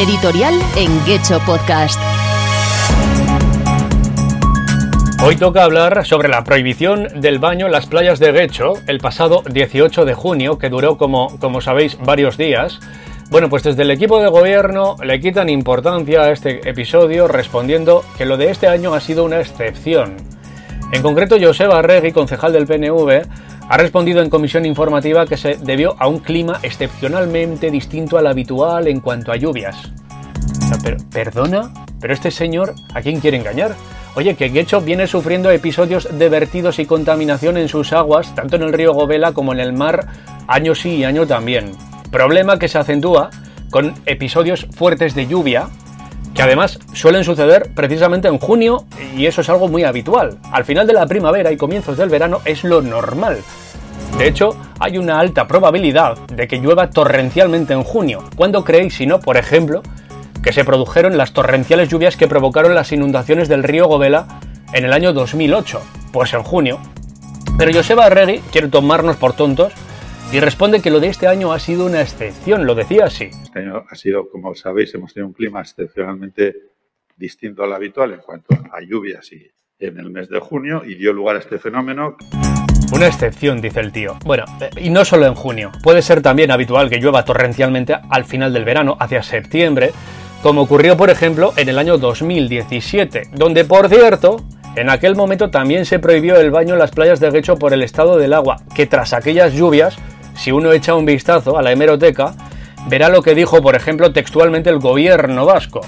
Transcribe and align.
Editorial 0.00 0.54
en 0.78 0.98
Gecho 1.02 1.38
Podcast. 1.44 2.00
Hoy 5.22 5.36
toca 5.36 5.62
hablar 5.62 6.06
sobre 6.06 6.30
la 6.30 6.42
prohibición 6.42 7.20
del 7.20 7.38
baño 7.38 7.66
en 7.66 7.72
las 7.72 7.84
playas 7.84 8.18
de 8.18 8.32
Guecho 8.32 8.72
el 8.86 8.98
pasado 8.98 9.42
18 9.52 10.06
de 10.06 10.14
junio, 10.14 10.56
que 10.56 10.70
duró, 10.70 10.96
como, 10.96 11.38
como 11.38 11.60
sabéis, 11.60 11.98
varios 11.98 12.38
días. 12.38 12.80
Bueno, 13.28 13.50
pues 13.50 13.62
desde 13.62 13.82
el 13.82 13.90
equipo 13.90 14.22
de 14.22 14.30
gobierno 14.30 14.96
le 15.04 15.20
quitan 15.20 15.50
importancia 15.50 16.22
a 16.22 16.30
este 16.30 16.66
episodio 16.66 17.28
respondiendo 17.28 18.02
que 18.16 18.24
lo 18.24 18.38
de 18.38 18.50
este 18.50 18.68
año 18.68 18.94
ha 18.94 19.00
sido 19.00 19.22
una 19.24 19.40
excepción. 19.40 20.16
En 20.92 21.02
concreto, 21.02 21.36
Joseba 21.38 21.78
Arregui, 21.78 22.12
concejal 22.12 22.54
del 22.54 22.66
PNV, 22.66 23.26
ha 23.70 23.76
respondido 23.76 24.20
en 24.20 24.30
comisión 24.30 24.66
informativa 24.66 25.26
que 25.26 25.36
se 25.36 25.54
debió 25.54 25.94
a 26.00 26.08
un 26.08 26.18
clima 26.18 26.58
excepcionalmente 26.64 27.70
distinto 27.70 28.18
al 28.18 28.26
habitual 28.26 28.88
en 28.88 28.98
cuanto 28.98 29.30
a 29.30 29.36
lluvias. 29.36 29.92
pero, 30.82 30.96
¿Perdona? 31.12 31.72
¿Pero 32.00 32.12
este 32.12 32.32
señor 32.32 32.74
a 32.92 33.00
quién 33.00 33.20
quiere 33.20 33.36
engañar? 33.36 33.76
Oye, 34.16 34.34
que 34.34 34.48
Guecho 34.48 34.80
viene 34.80 35.06
sufriendo 35.06 35.52
episodios 35.52 36.08
de 36.10 36.28
vertidos 36.28 36.80
y 36.80 36.84
contaminación 36.84 37.56
en 37.58 37.68
sus 37.68 37.92
aguas, 37.92 38.34
tanto 38.34 38.56
en 38.56 38.62
el 38.62 38.72
río 38.72 38.92
Govela 38.92 39.30
como 39.32 39.52
en 39.52 39.60
el 39.60 39.72
mar, 39.72 40.04
año 40.48 40.74
sí 40.74 40.96
y 40.96 41.04
año 41.04 41.28
también. 41.28 41.70
Problema 42.10 42.58
que 42.58 42.66
se 42.66 42.78
acentúa 42.78 43.30
con 43.70 43.94
episodios 44.04 44.66
fuertes 44.72 45.14
de 45.14 45.28
lluvia, 45.28 45.68
que 46.34 46.42
además 46.42 46.78
suelen 46.92 47.24
suceder 47.24 47.70
precisamente 47.74 48.28
en 48.28 48.38
junio 48.38 48.84
y 49.16 49.26
eso 49.26 49.42
es 49.42 49.48
algo 49.48 49.68
muy 49.68 49.84
habitual. 49.84 50.38
Al 50.50 50.64
final 50.64 50.86
de 50.86 50.94
la 50.94 51.06
primavera 51.06 51.52
y 51.52 51.56
comienzos 51.56 51.96
del 51.96 52.08
verano 52.08 52.40
es 52.44 52.64
lo 52.64 52.82
normal. 52.82 53.38
De 54.20 54.28
hecho, 54.28 54.54
hay 54.78 54.98
una 54.98 55.18
alta 55.18 55.48
probabilidad 55.48 56.18
de 56.26 56.46
que 56.46 56.58
llueva 56.58 56.90
torrencialmente 56.90 57.72
en 57.72 57.82
junio. 57.82 58.22
¿Cuándo 58.36 58.64
creéis 58.64 58.92
si 58.92 59.06
no, 59.06 59.18
por 59.18 59.38
ejemplo, 59.38 59.82
que 60.42 60.52
se 60.52 60.62
produjeron 60.62 61.16
las 61.16 61.32
torrenciales 61.32 61.88
lluvias 61.88 62.18
que 62.18 62.28
provocaron 62.28 62.74
las 62.74 62.92
inundaciones 62.92 63.48
del 63.48 63.62
río 63.62 63.86
Govela 63.86 64.42
en 64.74 64.84
el 64.84 64.92
año 64.92 65.14
2008? 65.14 65.80
Pues 66.12 66.34
en 66.34 66.42
junio. 66.42 66.78
Pero 67.56 67.72
Joseba 67.72 68.04
Arregui 68.04 68.40
quiere 68.52 68.68
tomarnos 68.68 69.16
por 69.16 69.32
tontos 69.32 69.72
y 70.30 70.38
responde 70.40 70.82
que 70.82 70.90
lo 70.90 71.00
de 71.00 71.08
este 71.08 71.26
año 71.26 71.54
ha 71.54 71.58
sido 71.58 71.86
una 71.86 72.02
excepción, 72.02 72.66
lo 72.66 72.74
decía 72.74 73.06
así. 73.06 73.30
Este 73.42 73.60
año 73.60 73.86
ha 73.88 73.94
sido, 73.94 74.28
como 74.28 74.54
sabéis, 74.54 74.94
hemos 74.94 75.14
tenido 75.14 75.28
un 75.28 75.32
clima 75.32 75.62
excepcionalmente 75.62 76.56
distinto 77.16 77.64
al 77.64 77.72
habitual 77.72 78.12
en 78.12 78.20
cuanto 78.20 78.54
a 78.70 78.82
lluvias 78.82 79.32
y 79.32 79.50
en 79.78 79.98
el 79.98 80.10
mes 80.10 80.28
de 80.28 80.40
junio 80.40 80.82
y 80.84 80.96
dio 80.96 81.14
lugar 81.14 81.36
a 81.36 81.38
este 81.38 81.58
fenómeno. 81.58 82.18
Una 82.92 83.06
excepción, 83.06 83.60
dice 83.60 83.80
el 83.80 83.92
tío. 83.92 84.16
Bueno, 84.24 84.44
eh, 84.60 84.70
y 84.76 84.90
no 84.90 85.04
solo 85.04 85.26
en 85.26 85.34
junio. 85.34 85.70
Puede 85.82 86.02
ser 86.02 86.22
también 86.22 86.50
habitual 86.50 86.90
que 86.90 86.98
llueva 86.98 87.24
torrencialmente 87.24 87.96
al 88.08 88.24
final 88.24 88.52
del 88.52 88.64
verano, 88.64 88.96
hacia 88.98 89.22
septiembre, 89.22 89.92
como 90.42 90.62
ocurrió, 90.62 90.96
por 90.96 91.10
ejemplo, 91.10 91.52
en 91.56 91.68
el 91.68 91.78
año 91.78 91.98
2017, 91.98 93.30
donde, 93.32 93.64
por 93.64 93.88
cierto, 93.88 94.44
en 94.76 94.90
aquel 94.90 95.14
momento 95.14 95.50
también 95.50 95.84
se 95.84 95.98
prohibió 95.98 96.38
el 96.38 96.50
baño 96.50 96.74
en 96.74 96.78
las 96.80 96.90
playas 96.90 97.20
de 97.20 97.30
Guecho 97.30 97.56
por 97.56 97.72
el 97.72 97.82
estado 97.82 98.16
del 98.16 98.32
agua, 98.32 98.62
que 98.74 98.86
tras 98.86 99.12
aquellas 99.12 99.52
lluvias 99.52 99.96
si 100.34 100.52
uno 100.52 100.72
echa 100.72 100.94
un 100.94 101.04
vistazo 101.04 101.58
a 101.58 101.62
la 101.62 101.72
hemeroteca, 101.72 102.34
verá 102.88 103.10
lo 103.10 103.22
que 103.22 103.34
dijo, 103.34 103.60
por 103.60 103.74
ejemplo, 103.74 104.12
textualmente 104.12 104.70
el 104.70 104.78
gobierno 104.78 105.44
vasco. 105.44 105.80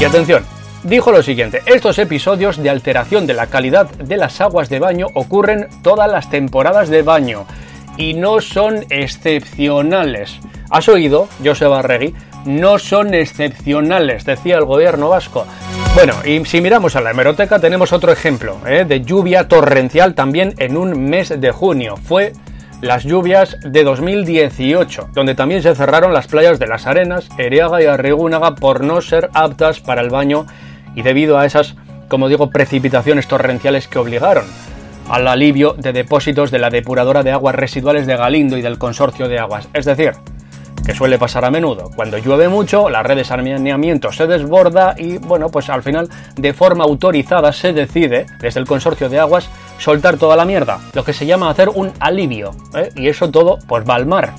Y 0.00 0.04
atención, 0.04 0.44
dijo 0.88 1.12
lo 1.12 1.22
siguiente, 1.22 1.62
estos 1.66 1.98
episodios 1.98 2.62
de 2.62 2.70
alteración 2.70 3.26
de 3.26 3.34
la 3.34 3.46
calidad 3.46 3.88
de 3.90 4.16
las 4.16 4.40
aguas 4.40 4.68
de 4.68 4.78
baño 4.78 5.06
ocurren 5.14 5.68
todas 5.82 6.10
las 6.10 6.30
temporadas 6.30 6.88
de 6.88 7.02
baño 7.02 7.46
y 7.96 8.14
no 8.14 8.40
son 8.40 8.84
excepcionales. 8.88 10.38
¿Has 10.70 10.88
oído, 10.88 11.28
Joseba 11.44 11.80
Arregui? 11.80 12.14
No 12.44 12.78
son 12.78 13.12
excepcionales, 13.12 14.24
decía 14.24 14.56
el 14.56 14.64
gobierno 14.64 15.10
vasco. 15.10 15.46
Bueno, 15.94 16.14
y 16.24 16.44
si 16.44 16.60
miramos 16.60 16.96
a 16.96 17.00
la 17.00 17.10
hemeroteca 17.10 17.58
tenemos 17.58 17.92
otro 17.92 18.12
ejemplo 18.12 18.58
¿eh? 18.66 18.84
de 18.86 19.02
lluvia 19.02 19.48
torrencial 19.48 20.14
también 20.14 20.54
en 20.58 20.76
un 20.76 21.08
mes 21.08 21.38
de 21.40 21.50
junio. 21.50 21.96
Fue 21.96 22.32
las 22.80 23.02
lluvias 23.04 23.56
de 23.60 23.82
2018, 23.82 25.10
donde 25.12 25.34
también 25.34 25.62
se 25.62 25.74
cerraron 25.74 26.14
las 26.14 26.28
playas 26.28 26.58
de 26.60 26.68
Las 26.68 26.86
Arenas, 26.86 27.28
Eriaga 27.36 27.82
y 27.82 27.86
Arrigúnaga 27.86 28.54
por 28.54 28.82
no 28.82 29.00
ser 29.00 29.28
aptas 29.34 29.80
para 29.80 30.00
el 30.00 30.10
baño 30.10 30.46
y 30.98 31.02
debido 31.02 31.38
a 31.38 31.46
esas, 31.46 31.76
como 32.08 32.28
digo, 32.28 32.50
precipitaciones 32.50 33.28
torrenciales 33.28 33.86
que 33.86 34.00
obligaron 34.00 34.44
al 35.08 35.28
alivio 35.28 35.74
de 35.74 35.92
depósitos 35.92 36.50
de 36.50 36.58
la 36.58 36.70
depuradora 36.70 37.22
de 37.22 37.30
aguas 37.30 37.54
residuales 37.54 38.04
de 38.08 38.16
Galindo 38.16 38.56
y 38.56 38.62
del 38.62 38.78
consorcio 38.78 39.28
de 39.28 39.38
aguas. 39.38 39.68
Es 39.74 39.84
decir, 39.84 40.14
que 40.84 40.94
suele 40.94 41.16
pasar 41.16 41.44
a 41.44 41.52
menudo. 41.52 41.92
Cuando 41.94 42.18
llueve 42.18 42.48
mucho, 42.48 42.90
la 42.90 43.04
red 43.04 43.14
de 43.14 43.24
saneamiento 43.24 44.10
se 44.10 44.26
desborda 44.26 44.96
y, 44.98 45.18
bueno, 45.18 45.50
pues 45.50 45.70
al 45.70 45.84
final, 45.84 46.08
de 46.34 46.52
forma 46.52 46.82
autorizada, 46.82 47.52
se 47.52 47.72
decide, 47.72 48.26
desde 48.40 48.58
el 48.58 48.66
consorcio 48.66 49.08
de 49.08 49.20
aguas, 49.20 49.48
soltar 49.78 50.16
toda 50.16 50.34
la 50.34 50.44
mierda, 50.44 50.80
lo 50.94 51.04
que 51.04 51.12
se 51.12 51.26
llama 51.26 51.48
hacer 51.48 51.68
un 51.68 51.92
alivio, 52.00 52.50
¿eh? 52.74 52.90
y 52.96 53.06
eso 53.06 53.30
todo, 53.30 53.60
pues 53.68 53.88
va 53.88 53.94
al 53.94 54.06
mar. 54.06 54.32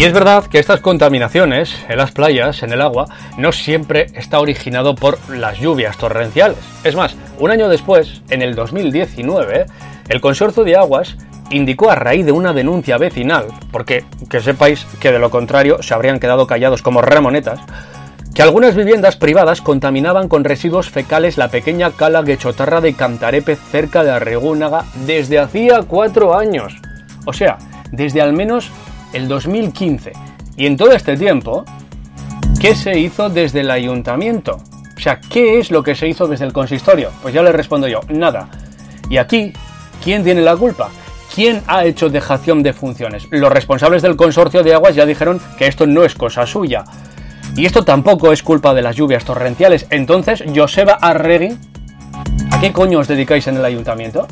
Y 0.00 0.04
es 0.04 0.14
verdad 0.14 0.46
que 0.46 0.58
estas 0.58 0.80
contaminaciones 0.80 1.76
en 1.86 1.98
las 1.98 2.10
playas, 2.10 2.62
en 2.62 2.72
el 2.72 2.80
agua, 2.80 3.04
no 3.36 3.52
siempre 3.52 4.06
está 4.14 4.40
originado 4.40 4.94
por 4.94 5.18
las 5.28 5.58
lluvias 5.58 5.98
torrenciales. 5.98 6.56
Es 6.84 6.96
más, 6.96 7.14
un 7.38 7.50
año 7.50 7.68
después, 7.68 8.22
en 8.30 8.40
el 8.40 8.54
2019, 8.54 9.66
el 10.08 10.20
Consorcio 10.22 10.64
de 10.64 10.74
Aguas 10.74 11.18
indicó 11.50 11.90
a 11.90 11.96
raíz 11.96 12.24
de 12.24 12.32
una 12.32 12.54
denuncia 12.54 12.96
vecinal, 12.96 13.48
porque 13.70 14.06
que 14.30 14.40
sepáis 14.40 14.86
que 15.00 15.12
de 15.12 15.18
lo 15.18 15.28
contrario 15.28 15.82
se 15.82 15.92
habrían 15.92 16.18
quedado 16.18 16.46
callados 16.46 16.80
como 16.80 17.02
ramonetas, 17.02 17.60
que 18.34 18.40
algunas 18.40 18.74
viviendas 18.74 19.16
privadas 19.16 19.60
contaminaban 19.60 20.28
con 20.28 20.44
residuos 20.44 20.88
fecales 20.88 21.36
la 21.36 21.48
pequeña 21.48 21.90
cala 21.90 22.22
Guechotarra 22.22 22.80
de 22.80 22.94
Cantarepe 22.94 23.54
cerca 23.54 24.02
de 24.02 24.12
Arregúnaga 24.12 24.86
desde 25.04 25.38
hacía 25.38 25.82
cuatro 25.82 26.34
años. 26.34 26.78
O 27.26 27.34
sea, 27.34 27.58
desde 27.92 28.22
al 28.22 28.32
menos 28.32 28.70
el 29.12 29.28
2015. 29.28 30.12
Y 30.56 30.66
en 30.66 30.76
todo 30.76 30.92
este 30.92 31.16
tiempo, 31.16 31.64
¿qué 32.60 32.74
se 32.74 32.98
hizo 32.98 33.28
desde 33.28 33.60
el 33.60 33.70
ayuntamiento? 33.70 34.58
O 34.96 35.00
sea, 35.00 35.20
¿qué 35.20 35.58
es 35.58 35.70
lo 35.70 35.82
que 35.82 35.94
se 35.94 36.08
hizo 36.08 36.26
desde 36.26 36.44
el 36.44 36.52
consistorio? 36.52 37.10
Pues 37.22 37.32
ya 37.32 37.42
le 37.42 37.52
respondo 37.52 37.88
yo, 37.88 38.00
nada. 38.08 38.48
Y 39.08 39.16
aquí, 39.16 39.52
¿quién 40.04 40.22
tiene 40.22 40.42
la 40.42 40.56
culpa? 40.56 40.90
¿Quién 41.34 41.62
ha 41.68 41.84
hecho 41.84 42.10
dejación 42.10 42.62
de 42.62 42.72
funciones? 42.72 43.26
Los 43.30 43.52
responsables 43.52 44.02
del 44.02 44.16
consorcio 44.16 44.62
de 44.62 44.74
aguas 44.74 44.94
ya 44.94 45.06
dijeron 45.06 45.40
que 45.56 45.66
esto 45.66 45.86
no 45.86 46.04
es 46.04 46.14
cosa 46.14 46.44
suya. 46.46 46.84
Y 47.56 47.66
esto 47.66 47.84
tampoco 47.84 48.32
es 48.32 48.42
culpa 48.42 48.74
de 48.74 48.82
las 48.82 48.96
lluvias 48.96 49.24
torrenciales. 49.24 49.86
Entonces, 49.90 50.44
Joseba 50.54 50.98
Arregui, 51.00 51.56
¿a 52.50 52.60
qué 52.60 52.72
coño 52.72 52.98
os 52.98 53.08
dedicáis 53.08 53.46
en 53.46 53.56
el 53.56 53.64
ayuntamiento? 53.64 54.26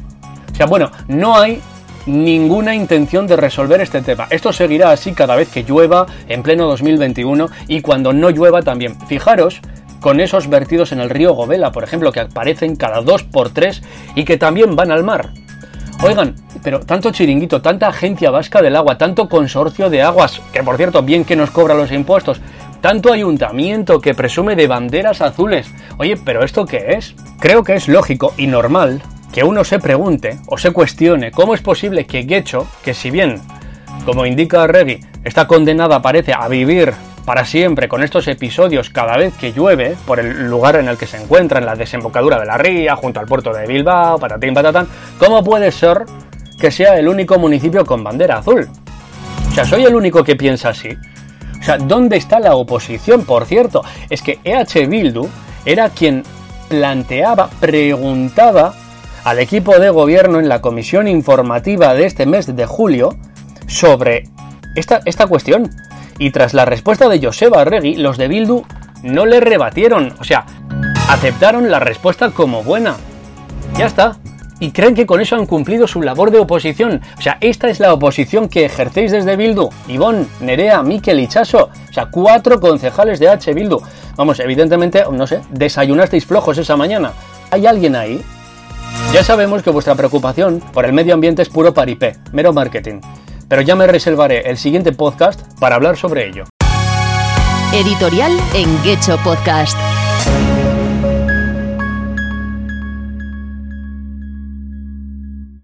O 0.52 0.54
sea, 0.54 0.66
bueno, 0.66 0.90
no 1.06 1.38
hay 1.38 1.60
ninguna 2.08 2.74
intención 2.74 3.26
de 3.26 3.36
resolver 3.36 3.80
este 3.80 4.02
tema. 4.02 4.26
Esto 4.30 4.52
seguirá 4.52 4.90
así 4.90 5.12
cada 5.12 5.36
vez 5.36 5.48
que 5.50 5.62
llueva 5.62 6.06
en 6.28 6.42
pleno 6.42 6.66
2021 6.66 7.48
y 7.68 7.80
cuando 7.82 8.12
no 8.12 8.30
llueva 8.30 8.62
también. 8.62 8.98
Fijaros 9.06 9.60
con 10.00 10.20
esos 10.20 10.48
vertidos 10.48 10.92
en 10.92 11.00
el 11.00 11.10
río 11.10 11.34
Govela, 11.34 11.72
por 11.72 11.84
ejemplo, 11.84 12.12
que 12.12 12.20
aparecen 12.20 12.76
cada 12.76 13.02
dos 13.02 13.24
por 13.24 13.50
tres 13.50 13.82
y 14.14 14.24
que 14.24 14.36
también 14.36 14.74
van 14.74 14.90
al 14.90 15.04
mar. 15.04 15.30
Oigan, 16.02 16.36
pero 16.62 16.80
tanto 16.80 17.10
chiringuito, 17.10 17.60
tanta 17.60 17.88
agencia 17.88 18.30
vasca 18.30 18.62
del 18.62 18.76
agua, 18.76 18.96
tanto 18.96 19.28
consorcio 19.28 19.90
de 19.90 20.02
aguas, 20.02 20.40
que 20.52 20.62
por 20.62 20.76
cierto, 20.76 21.02
bien 21.02 21.24
que 21.24 21.34
nos 21.34 21.50
cobra 21.50 21.74
los 21.74 21.90
impuestos, 21.90 22.40
tanto 22.80 23.12
ayuntamiento 23.12 24.00
que 24.00 24.14
presume 24.14 24.54
de 24.54 24.68
banderas 24.68 25.20
azules. 25.20 25.68
Oye, 25.98 26.16
pero 26.16 26.44
¿esto 26.44 26.64
qué 26.66 26.92
es? 26.96 27.16
Creo 27.40 27.64
que 27.64 27.74
es 27.74 27.88
lógico 27.88 28.32
y 28.36 28.46
normal 28.46 29.02
que 29.32 29.44
uno 29.44 29.64
se 29.64 29.78
pregunte 29.78 30.38
o 30.46 30.58
se 30.58 30.70
cuestione 30.70 31.30
cómo 31.30 31.54
es 31.54 31.60
posible 31.60 32.06
que 32.06 32.22
Guecho, 32.22 32.66
que 32.82 32.94
si 32.94 33.10
bien, 33.10 33.40
como 34.04 34.26
indica 34.26 34.66
Reggie, 34.66 35.00
está 35.24 35.46
condenada 35.46 36.00
parece 36.00 36.32
a 36.32 36.48
vivir 36.48 36.92
para 37.24 37.44
siempre 37.44 37.88
con 37.88 38.02
estos 38.02 38.26
episodios 38.26 38.88
cada 38.88 39.18
vez 39.18 39.34
que 39.34 39.52
llueve 39.52 39.96
por 40.06 40.18
el 40.18 40.48
lugar 40.48 40.76
en 40.76 40.88
el 40.88 40.96
que 40.96 41.06
se 41.06 41.22
encuentra, 41.22 41.58
en 41.58 41.66
la 41.66 41.76
desembocadura 41.76 42.38
de 42.38 42.46
la 42.46 42.56
ría, 42.56 42.96
junto 42.96 43.20
al 43.20 43.26
puerto 43.26 43.52
de 43.52 43.66
Bilbao, 43.66 44.18
patatín 44.18 44.54
patatán, 44.54 44.88
¿cómo 45.18 45.44
puede 45.44 45.70
ser 45.70 46.06
que 46.58 46.70
sea 46.70 46.98
el 46.98 47.06
único 47.06 47.38
municipio 47.38 47.84
con 47.84 48.02
bandera 48.02 48.38
azul? 48.38 48.66
O 49.46 49.54
sea, 49.54 49.66
soy 49.66 49.84
el 49.84 49.94
único 49.94 50.24
que 50.24 50.36
piensa 50.36 50.70
así. 50.70 50.88
O 51.60 51.62
sea, 51.62 51.76
¿dónde 51.76 52.16
está 52.16 52.40
la 52.40 52.54
oposición? 52.54 53.26
Por 53.26 53.44
cierto, 53.44 53.84
es 54.08 54.22
que 54.22 54.38
EH 54.42 54.86
Bildu 54.86 55.28
era 55.66 55.90
quien 55.90 56.22
planteaba, 56.68 57.50
preguntaba 57.60 58.72
al 59.28 59.40
equipo 59.40 59.78
de 59.78 59.90
gobierno 59.90 60.40
en 60.40 60.48
la 60.48 60.62
comisión 60.62 61.06
informativa 61.06 61.92
de 61.92 62.06
este 62.06 62.24
mes 62.24 62.56
de 62.56 62.64
julio 62.64 63.14
sobre 63.66 64.24
esta, 64.74 65.02
esta 65.04 65.26
cuestión. 65.26 65.68
Y 66.18 66.30
tras 66.30 66.54
la 66.54 66.64
respuesta 66.64 67.10
de 67.10 67.20
Joseba 67.22 67.60
Arregui, 67.60 67.96
los 67.96 68.16
de 68.16 68.26
Bildu 68.26 68.64
no 69.02 69.26
le 69.26 69.40
rebatieron, 69.40 70.14
o 70.18 70.24
sea, 70.24 70.46
aceptaron 71.10 71.70
la 71.70 71.78
respuesta 71.78 72.30
como 72.30 72.62
buena. 72.62 72.96
Ya 73.76 73.84
está. 73.84 74.16
y 74.60 74.70
creen 74.70 74.94
que 74.94 75.04
con 75.04 75.20
eso 75.20 75.36
han 75.36 75.44
cumplido 75.44 75.86
su 75.86 76.00
labor 76.00 76.30
de 76.30 76.38
oposición. 76.38 77.02
O 77.18 77.20
sea, 77.20 77.36
esta 77.42 77.68
es 77.68 77.80
la 77.80 77.92
oposición 77.92 78.48
que 78.48 78.64
ejercéis 78.64 79.12
desde 79.12 79.36
Bildu. 79.36 79.68
Ivón, 79.88 80.26
Nerea, 80.40 80.82
Miquel 80.82 81.20
y 81.20 81.28
Chaso. 81.28 81.68
O 81.90 81.92
sea, 81.92 82.06
cuatro 82.06 82.58
concejales 82.58 83.20
de 83.20 83.28
H 83.28 83.52
Bildu. 83.52 83.78
Vamos, 84.16 84.40
evidentemente, 84.40 85.04
no 85.12 85.26
sé, 85.26 85.42
desayunasteis 85.50 86.24
flojos 86.24 86.56
esa 86.56 86.76
mañana. 86.76 87.12
¿Hay 87.50 87.66
alguien 87.66 87.94
ahí? 87.94 88.24
Ya 89.12 89.24
sabemos 89.24 89.62
que 89.62 89.70
vuestra 89.70 89.94
preocupación 89.94 90.60
por 90.72 90.84
el 90.84 90.92
medio 90.92 91.14
ambiente 91.14 91.40
es 91.42 91.48
puro 91.48 91.72
paripé, 91.72 92.16
mero 92.32 92.52
marketing. 92.52 93.00
Pero 93.48 93.62
ya 93.62 93.74
me 93.74 93.86
reservaré 93.86 94.42
el 94.50 94.58
siguiente 94.58 94.92
podcast 94.92 95.40
para 95.58 95.76
hablar 95.76 95.96
sobre 95.96 96.28
ello. 96.28 96.44
Editorial 97.72 98.32
en 98.54 98.78
Gecho 98.82 99.18
Podcast. 99.24 99.76